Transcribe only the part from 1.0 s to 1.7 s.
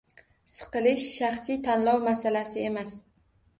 shaxsiy